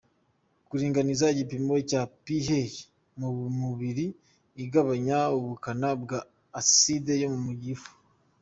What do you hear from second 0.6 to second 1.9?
kuringaniza igipimo